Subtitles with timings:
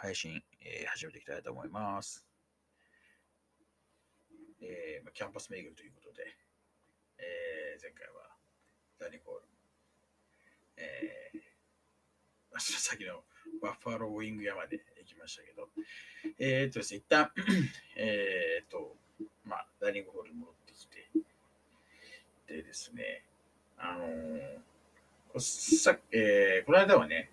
[0.00, 2.24] 配信、えー始めていきたいと思います。
[4.62, 6.24] えーまあキャンパス巡りということで、
[7.18, 8.32] えー前回は
[8.98, 9.42] ダニコール、
[10.78, 11.38] えー
[12.50, 13.24] まあその先の
[13.60, 15.68] バッファローウィング山で行きましたけど、
[16.38, 17.30] えーっとですね、一旦、
[17.96, 18.96] えーっと、
[19.44, 21.10] まあ、ダイニングホールに戻ってきて、
[22.48, 23.22] でですね、
[23.76, 24.58] あのー
[25.30, 27.28] こさえーこの間はね、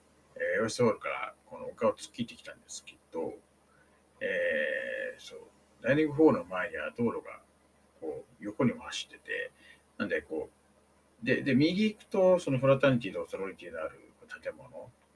[0.57, 3.33] えーウェストホールからこの丘を突っ切ってきたんですけど、
[4.21, 5.39] えーそう、
[5.81, 7.39] ダイニングホールの前には道路が
[8.01, 9.51] こう横にも走ってて、
[9.97, 10.49] なんでこ
[11.21, 13.99] う、で、で右行くと、そのフラタニティとオソロリティのある
[14.43, 14.69] 建物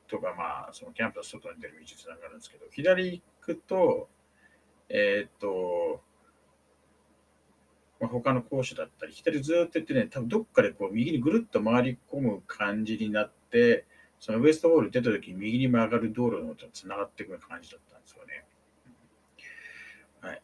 [0.08, 4.10] とか、まあ、そのキャンプの外に出る道つながるんですけど、左行くと、
[4.90, 6.02] えーっと、
[8.00, 13.86] まあ、他の校舎だったり、左ずっと行ってね、多分どっかでこう右にぐるっと回り込む感じになって、
[14.22, 18.46] そのウエストホール出た時に右に曲がる道路のとつながっていくような感じだったんですよね。
[20.22, 20.42] はい。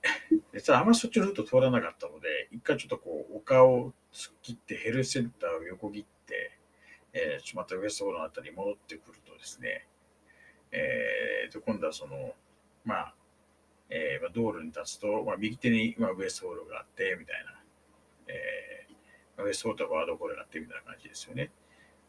[0.51, 6.57] でただあんまりそっちのルート通らなかったので、一回ちょっとこう、丘を突っ切ってヘルセンターを横切って、
[7.13, 9.85] えーちょっとまたウエストホールのあたりに戻ってくるとですね、
[10.71, 12.33] えーと、今度はその、
[12.83, 13.15] まあ、
[13.91, 17.61] えーまあ、道路に立つと、まあ、右手に、まあ、ウエストホールがあって、みたいな、
[18.27, 21.51] えー、ウエストホールとワードホールがあって、みたいな感じですよね。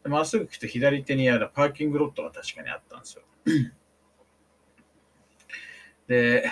[0.05, 3.23] まっすぐ来て左手にあるパーキングロットが確かにあったんですよ。
[6.07, 6.49] で、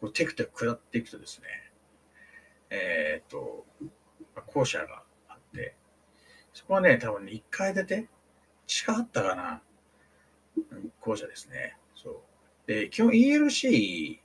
[0.00, 1.48] こうテクテク下っていくとですね、
[2.70, 3.66] えーっと、
[4.46, 5.74] 校舎があって、
[6.52, 8.08] そこはね、多分ね、1階建て
[8.66, 9.62] 近かったかな
[11.00, 11.76] 校舎ですね。
[11.94, 12.16] そう。
[12.66, 14.18] で、基本 ELC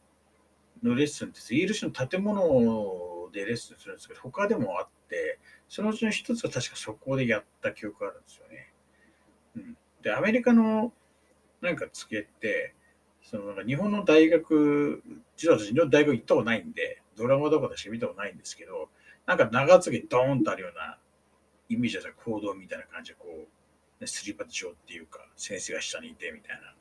[0.83, 8.50] のレッスンって、ELC の建物でレッスンするんですけど、他でもあって、そのうちの一つは確かそこでやった記憶があるんですよね。
[9.55, 10.93] うん、で、アメリカの
[11.61, 12.73] なんか付けって、
[13.21, 15.03] その日本の大学、
[15.37, 18.89] 実は私、日本の大学行ったことないんで、ドラマとかでしか見たことないんですけど、
[19.25, 20.97] なんか長継ぎドーンとあるような
[21.69, 23.47] イメージだった行動みたいな感じで、こ
[24.01, 26.75] う、スリーパッチ状っていうか、先生が下にいてみたいな。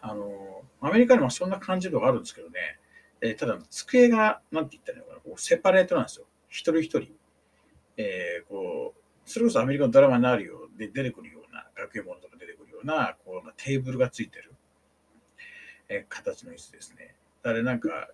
[0.02, 2.78] あの、アメリカにもそんな感じのがあるんですけどね、
[3.20, 6.26] えただ、机が、なんて言ったらいいのかな、こうセパレートなんですよ。
[6.48, 7.16] 一人一人。
[7.96, 11.35] えーこう、それこそアメリカのドラマになるようで出てくるよ
[11.76, 14.52] うな、学園ものとか出てくるような、こう、テーブルがついてる、
[15.88, 17.14] えー形の椅子ですね。
[17.42, 18.10] だからなんか、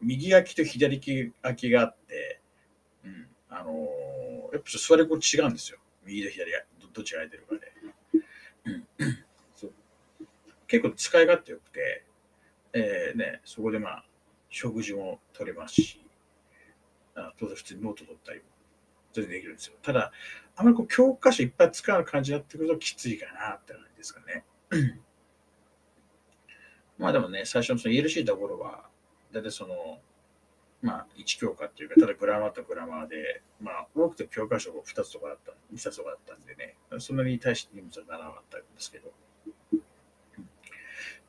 [0.00, 2.40] 右空きと左空きがあって、
[3.04, 5.78] うん、あのーやっぱ座り心地違うんですよ。
[6.04, 7.72] 右と左が、どどっちが空いてるかで。
[8.66, 8.86] うん
[10.66, 12.04] 結構使い勝手よくて、
[12.72, 14.04] えーね、そこでまあ、
[14.50, 16.04] 食事も取れますし、
[17.14, 18.44] あ当然普通にノート取ったりも
[19.12, 19.76] 全然できるんですよ。
[19.82, 20.12] ただ、
[20.56, 24.44] あまりこう教科書いっぱい使う感じになってくるときついかなって感じですかね。
[26.98, 28.88] まあでもね、最初のその ELC のところは、
[29.32, 30.00] だいたいその、
[30.80, 39.12] まあ1教科っていうか、ただグラマーとグラマーで、まあ多くて教科書が2つとかだった、2冊とかだったんでね、そんなに対して荷物はならなかったんですけど、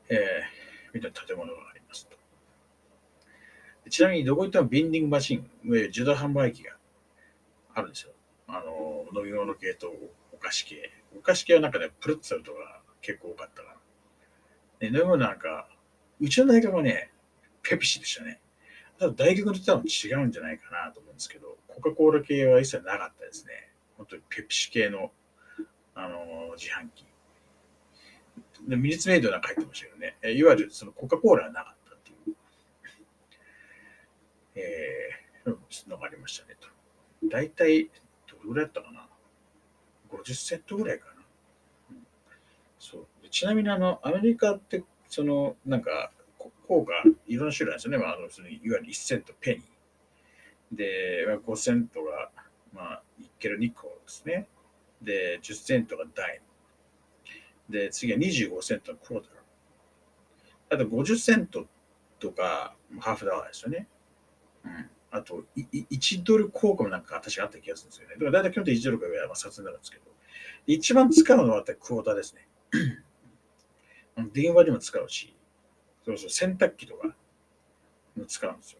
[0.09, 2.16] えー、みたいな建物がありますと。
[3.89, 6.77] ちなみにどこ行ってもビンディングマシン、いわゆる自動販売機が
[7.73, 8.13] あるんですよ。
[8.47, 9.94] あの、飲み物系と
[10.31, 10.91] お菓子系。
[11.18, 13.75] お菓子系はなんかね、プルッツァルとか結構多かったかな。
[14.80, 15.69] で、飲み物なんか、
[16.19, 17.12] うちの大学はね、
[17.62, 18.40] ペプシでしたね。
[18.97, 23.69] ただ大学によっては違うんじゃないかなと思うんですけど、コカ・コーラ系は一切なかったですね。
[23.97, 25.12] 本当にペプシ系の、
[25.94, 27.06] あの自販機。
[28.67, 32.35] でミニツメイドなんか入ってましたけどね、えいわゆるそのコカ・コーラはなかったっていう、
[34.55, 36.67] えー、のがありましたねと。
[37.29, 37.90] 大体、
[38.28, 39.08] どれぐらいだったかな
[40.09, 41.12] ?50 セットぐらいかな。
[41.91, 42.08] うん
[42.79, 46.94] そうちなみにあの、アメリカって、その、なんか、こ効果、
[47.28, 47.97] いろんな種類なんですよね。
[47.97, 50.76] まあ、あのそのいわゆる1セント、ペニー。
[50.78, 52.29] で、5セントが、
[52.74, 54.47] まあ、1ケル2個ですね。
[55.02, 56.41] で、10セントがダイ
[57.70, 57.74] ム。
[57.74, 60.76] で、次は25セントのクォーター。
[60.76, 61.66] あと50セント
[62.20, 63.88] とか、ハーフダワーですよね。
[64.66, 64.90] うん。
[65.11, 68.15] あと、1ドル効果もなんか確かあった気がするんですよね。
[68.15, 70.03] だから大体基本的に1ドルかぐらいはまあ札になるんですけど、
[70.65, 72.47] 一番使うのはクォーターですね。
[74.33, 75.35] 電話にも使うし、
[76.05, 78.79] そうそう、洗濯機とかも、使うんですよ。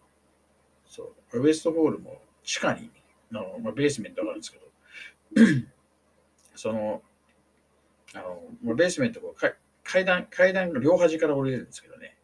[0.86, 1.38] そう。
[1.40, 2.90] ウェストホールも地下に、
[3.30, 4.68] のまあ、ベースメントがあるんですけど、
[6.54, 7.02] その、
[8.14, 9.54] あの、まあ、ベースメントこう
[9.84, 12.16] 階段、階段の両端から降りれるんですけどね。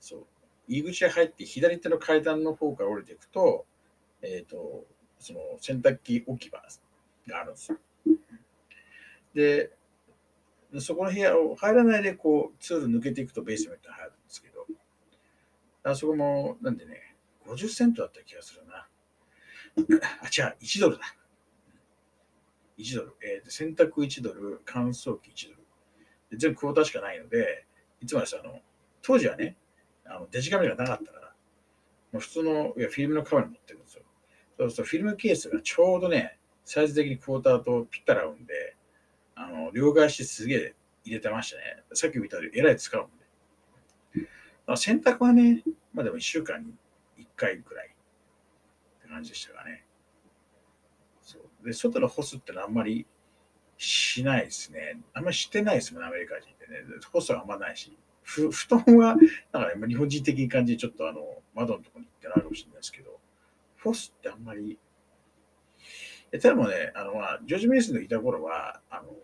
[0.00, 0.26] そう。
[0.72, 3.66] 入り口へ入って左手の階段の方から降りていくと、
[4.22, 4.86] えっ、ー、と、
[5.18, 6.62] その洗濯機置き場
[7.28, 7.78] があるんですよ。
[9.34, 9.70] で、
[10.80, 14.66] そこの部屋を入らないでこう、ツール抜けていくとベースメントに入るんですけど、
[15.84, 17.16] あそこも、なんでね、
[17.46, 18.88] 50セントだった気がするな。
[19.76, 21.04] あ、違う、1ドルだ。
[22.78, 23.16] 1ドル。
[23.22, 25.58] えー、洗濯1ドル、乾燥機1ドル。
[26.30, 27.66] で全部クォーターしかないので、
[28.00, 28.60] いつもですあの、
[29.02, 29.56] 当時はね、
[30.06, 31.32] あのデジカメラがなかったから、
[32.12, 34.02] もう普通のいやフィルムのカメラ持ってるんですよ。
[34.58, 38.76] そうするとフィルムケースがちょうどね、サイズ的にクォーターとぴったり合うんで、
[39.34, 41.82] あの、両替してすげえ入れてましたね。
[41.94, 43.06] さっき見たよりえらい使うん
[44.16, 44.26] で。
[44.76, 45.62] 洗濯はね、
[45.92, 46.74] まあでも1週間に
[47.18, 49.84] 1回くらいって感じでしたかね。
[51.22, 53.06] そうで、外の干すってのはあんまり
[53.78, 55.00] しないですね。
[55.14, 56.84] あんまりしてないですもん、アメリカ人ってね。
[57.12, 57.96] 干すはあんまないし。
[58.32, 59.16] ふ 布団は、
[59.52, 63.20] なんかね、日本人的に感じでちょっとあの、窓のところに行ってなるかもしれないですけど、
[63.82, 64.78] 干すってあんまり、
[66.32, 69.14] えただもね、あの、まあ、ジョージ・メイスのいた頃は、あの、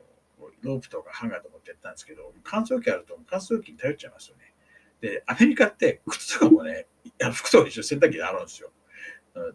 [0.60, 4.52] ロープとかハンガーとかってやったんですけど、乾燥機あると乾燥機に頼っちゃいますよね。
[5.00, 6.86] で、アメリカって靴とかもね、
[7.32, 8.70] 服とか一緒洗濯機で洗うんですよ。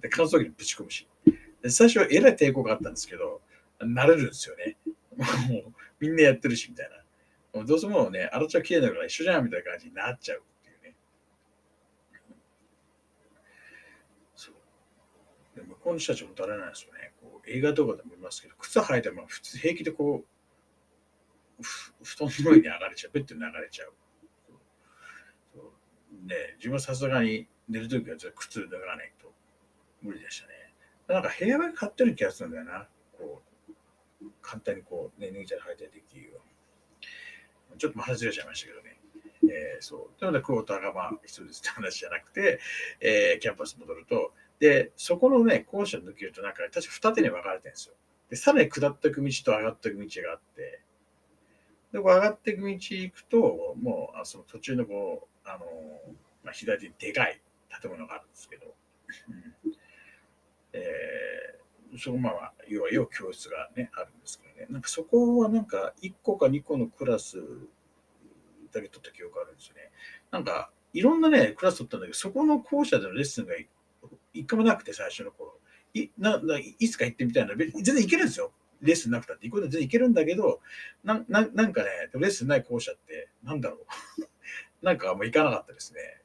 [0.01, 1.07] で、乾燥機にぶち込むし。
[1.61, 3.41] で最初はえらい抵抗があったんですけど、
[3.79, 4.77] 慣れるんですよね。
[5.49, 7.02] もうみんなやってるし、みたいな。
[7.53, 10.95] どうせもうね、洗っちゃ綺麗だから一緒じゃんみたいな感じになっちゃうっていうね。
[14.35, 14.55] そう。
[15.55, 17.13] で向こうの人たちも誰なんですよね。
[17.21, 20.23] こう映画とかでも見ますけど、靴履いても普通平気でこ
[21.59, 21.63] う、
[22.03, 23.93] 布団の上に上がれちゃう、ベッドに流れちゃう。
[25.55, 29.31] そうね、自分はさすがに寝るときは靴脱がないと
[30.01, 30.73] 無理でしたね。
[31.07, 32.87] なんか部屋が買ってる気がするんだよな。
[33.11, 36.52] こう、簡単にこう、ね、脱いたり履いたりできるように。
[37.77, 38.99] ちょっと外れちゃいましたけどね。
[39.43, 40.23] えー、そう。
[40.23, 42.59] なので、クォーターがまあ必要ですって話じゃなくて、
[43.01, 47.95] えー、キャンパス戻ると、で、そこのね、校舎抜けると、なんか、確か二手に分かれてるんですよ。
[48.29, 50.81] で、さらに下っていく道と上がっていく道があって、
[51.91, 55.65] で、こう上がっていく道行くと、もう、あその途中のこう、あの、
[56.43, 57.41] まあ、左にでかい
[57.81, 58.73] 建物があるんですけど、
[59.27, 59.31] う
[59.69, 59.73] ん
[60.73, 60.81] え、
[61.97, 67.37] そこまあ、要は要教室がね、あるんですけどね、なんかそこはなんか1個か2個のクラス
[68.71, 69.91] だけ取った記憶あるんですよね。
[70.31, 73.53] なんか、いろんなね、クラス取ったんだけど、そこの校舎でのレッスンが
[74.33, 75.57] 一回もなくて、最初の頃。
[75.95, 78.51] いなないつか行ってみたいな、全然行けるんですよ。
[78.81, 80.59] レッスンなくたって行くこと全然行けるんだけど、
[81.03, 83.85] なななんかね、レッスンない校舎って、なんだろう。
[84.85, 86.22] なんかあんま行かなかったですね。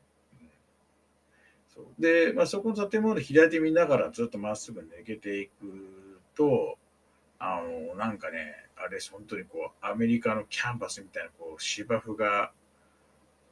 [1.78, 5.52] そうで、まあ、そこの建物で左手見ながらずっとまっすぐ抜けていく
[6.34, 6.76] と、
[7.38, 12.50] あの、なんかね、あれ、本当にこう、アメリカのキャンパスみたいな、こう、芝生が、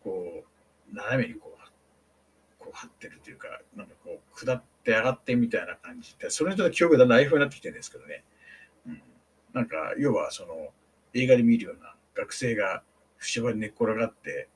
[0.02, 0.42] こ
[0.92, 1.56] う、斜めにこう、
[2.58, 8.24] こう張ってるというか、なんかこう、下って上がってみたいな感じで、それの記憶がだんだんになってきてるんですけどね。
[8.88, 9.02] うん、
[9.52, 10.72] なんか、要は、その、
[11.14, 12.82] 映画で見るような学生が
[13.20, 14.48] 芝に寝っ転がって、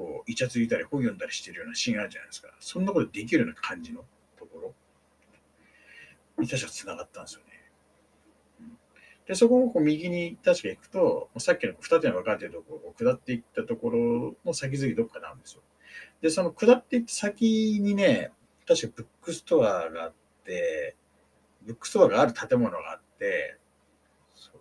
[0.00, 2.48] こう、イチャついたり本読んだりしてるようなシーンあるじゃないですか。
[2.58, 4.02] そんなことできるような感じの
[4.38, 4.74] ところ
[6.38, 7.50] に確か繋がったんですよね。
[9.26, 15.60] で、そこをこう右に確か行くと、さっきの二手に分かれてるところを下っていったところの先々どっかなんですよ。
[16.22, 18.32] で、その下っていった先にね、
[18.66, 20.14] 確かブックストアがあっ
[20.46, 20.96] て、
[21.60, 23.58] ブックストアがある建物があって、
[24.34, 24.60] そう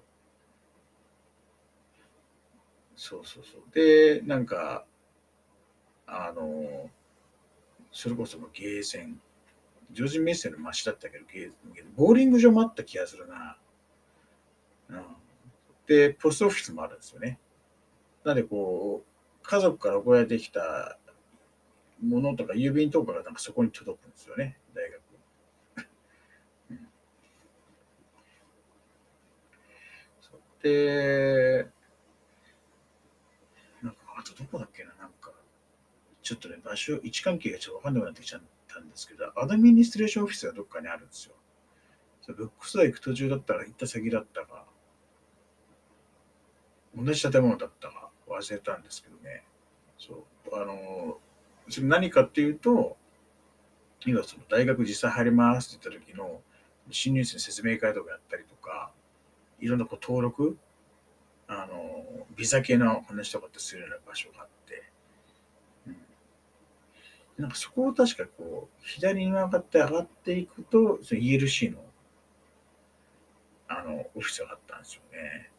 [2.97, 3.61] そうそうそう。
[3.73, 4.85] で、なんか、
[6.11, 6.89] あの、
[7.91, 9.21] それこそゲーセン、
[9.91, 13.57] ジョージ・メッセの街だったけど、ゲーセンボーリング場もあった気がするな。
[14.89, 15.05] うん、
[15.85, 17.39] で、ポストオフィスもあるんですよね。
[18.23, 19.09] なので、こう、
[19.43, 20.97] 家族から送られてきた
[22.01, 25.01] ものとか、郵便とかがなんかそこに届くんですよね、大学。
[26.71, 26.89] うん、
[30.61, 31.67] で、
[33.81, 34.88] なんか、あとどこだっけな、
[36.29, 41.33] ちょっとね、場所、位置関係がちょっとわかんなくなってきちゃったんですけど、アドミニストレーションオフィスがどっかにあるんですよ。
[42.21, 44.67] そブックストア行く途中だったら行った先だったか、
[46.95, 49.43] 同じ建物だったか忘れたんですけどね。
[49.97, 50.55] そう。
[50.55, 51.17] あの、
[51.67, 52.95] それ何かっていうと、
[54.05, 56.41] 今その大学実際入りますって言った時の
[56.91, 58.91] 新入生の説明会とかやったりとか、
[59.59, 60.59] いろんなこう登録、
[61.47, 64.58] あの、ビザ系の話とかってするような場所があって、
[67.39, 71.81] なんかそこを確かこう、左に曲がって上がっていくと、その ELC の、
[73.69, 75.49] あの、オフィスがあったんですよね。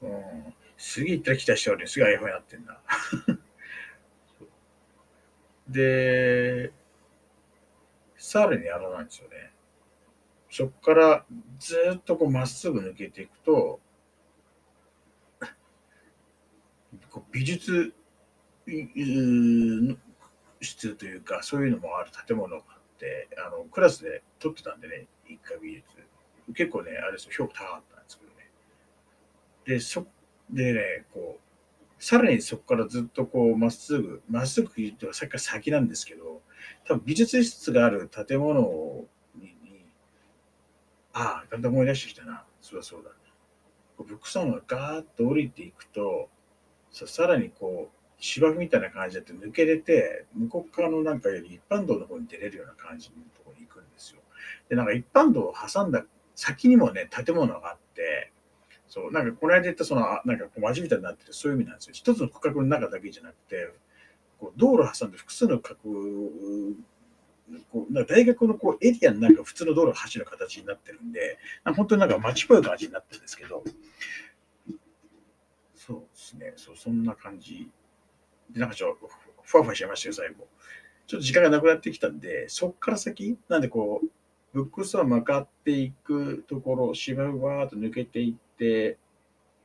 [0.00, 0.06] う
[0.48, 0.54] ん。
[0.78, 2.80] すげえ行ったら来た人はね、すげえ iPhone になってんだ。
[5.68, 6.72] で、
[8.16, 9.52] さらにあのなんですよね。
[10.48, 11.26] そこから
[11.58, 13.78] ずっとこうまっすぐ抜けていくと、
[17.10, 17.92] こう美術
[20.62, 25.84] 室というか、そういうのもある建物があって、あのクラスで撮ってたんでね、一回美術。
[26.54, 28.50] 結構ね、あれですよ、評価高かったんですけどね。
[29.64, 30.06] で、そ、
[30.50, 36.42] でね、こう、さらにそこからずっとこう、まっすぐ、まっすぐ言ってはさっきから先なんですけど、
[36.86, 38.60] 多分美術室がある建物
[39.36, 39.56] に
[41.12, 42.44] ああ、だんだん思い出してきたな。
[42.60, 43.10] そうだそうだ。
[43.98, 46.28] ブックサンがガーッと降りていくと、
[46.90, 54.20] さらにこう、芝生みたいな感じで抜けれて、向こう側のなんかより一般道の方に出れるような感じのところに行くんですよ。
[54.68, 56.04] で、なんか一般道を挟んだ
[56.36, 58.30] 先にもね、建物があって、
[58.86, 61.94] そう、なんかこの間言ったその、なんかこう街みたいになっててそういう意味なんですよ。
[61.94, 63.74] 一つの区画の中だけじゃなくて、
[64.38, 65.90] こう道路挟んで複数の区画
[67.72, 71.38] こうな大学のこうエリアのなんか普通の道路が走る形になってるんで、
[71.74, 73.64] 本当になんか街っぽい感じになってるんですけど、
[75.74, 77.68] そうですね、そうそんな感じ。
[78.52, 79.08] で、なんかちょっと
[79.42, 80.46] ふわふわしちゃいましたよ、最後。
[81.06, 84.08] ちょっと時間がなくなってきたんで、そっから先、なんでこう、
[84.52, 88.98] ブックストア向かっていくところ、芝生わーっと抜けていって、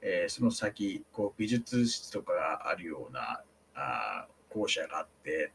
[0.01, 3.41] えー、その先、こう美術室とかがあるような
[3.75, 5.51] あ校舎があって、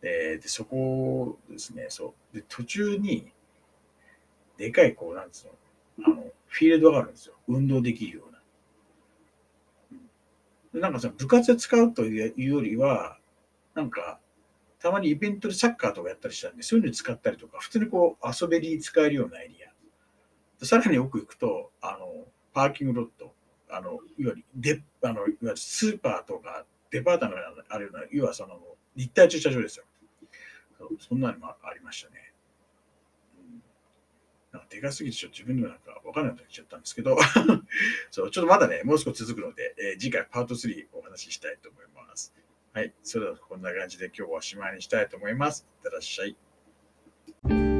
[0.00, 2.36] で、でそこですね、そう。
[2.36, 3.32] で、途中に、
[4.56, 7.34] でかい、こう、なんつうの、あの、フィールドがあるんですよ。
[7.48, 8.31] 運動できるような。
[10.72, 13.18] なんかさ、部活で使うというよりは、
[13.74, 14.18] なんか、
[14.80, 19.72] たまにイベントでサッカーとかやったりしたんで、そういうのに使ったりとか、普通にこう、遊べに使えるようなエリア。
[20.64, 23.34] さらに奥行くと、あの、パーキングロット、
[23.70, 27.32] あの、いわゆる、で、あの、いわゆるスーパーとか、デパートの
[27.68, 28.58] あるような、要はその、
[28.96, 29.84] 立体駐車場ですよ。
[30.98, 32.21] そんなのもありましたね。
[34.52, 37.16] なんかでかすぎてちょっと自分でもなんかわかんなくなっちゃったんですけど
[38.10, 42.34] そう、ちょっとまだね、もう少し続くので、えー、次回パート3お話ししたいと思います。
[42.74, 45.66] はい、それではこんな感じで今日はおしまいにしたいと思います。
[45.76, 47.71] いってらっしゃい。